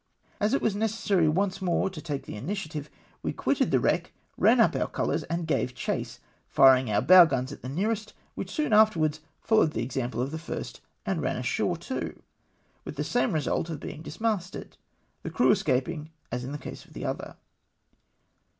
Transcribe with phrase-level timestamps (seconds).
[0.39, 2.89] As it was necessary once more to take the initiative,
[3.21, 7.51] we quitted the ^vreck, ran up om^ colours, and gave chase, firing our bow guns
[7.51, 11.37] at the nearest, which soon after wards followed the example of the first, and ran
[11.37, 12.21] ashore CHASE OF THE CORVETTES.
[12.83, 14.77] 191 too,— with the same result of being dismasted—
[15.21, 17.35] the crew escaping as in the case of the other.